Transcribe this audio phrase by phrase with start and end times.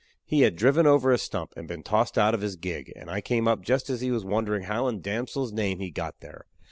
[0.25, 3.21] He had driven over a stump, and been tossed out of his gig, and I
[3.21, 6.21] came up just as he was wondering how in the D l's name he got
[6.21, 6.47] there!